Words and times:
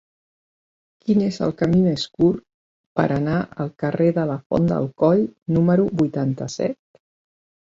Quin 1.01 1.19
és 1.25 1.35
el 1.47 1.51
camí 1.59 1.81
més 1.87 2.05
curt 2.19 2.41
per 3.01 3.05
anar 3.17 3.35
al 3.67 3.69
carrer 3.85 4.09
de 4.17 4.25
la 4.31 4.39
Font 4.47 4.71
del 4.73 4.89
Coll 5.03 5.23
número 5.61 5.87
vuitanta-set? 6.03 6.79